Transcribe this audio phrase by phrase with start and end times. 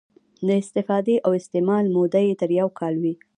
[0.47, 3.13] د استفادې او استعمال موده یې تر یو کال وي.